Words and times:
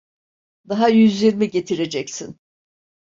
Daha 0.69 0.87
yüz 0.89 1.21
yirmi 1.21 1.49
getireceksin! 1.49 2.39